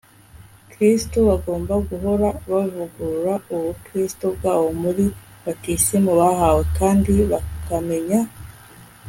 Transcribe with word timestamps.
kristu 0.71 1.17
bagomba 1.29 1.73
guhora 1.89 2.27
bavugurura 2.51 3.33
ubukristu 3.55 4.25
bwabo 4.35 4.67
muri 4.83 5.05
batisimu 5.43 6.11
bahawe 6.19 6.61
kandi 6.77 7.11
bakamenya 7.31 8.19